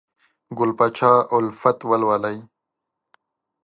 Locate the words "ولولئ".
1.89-2.37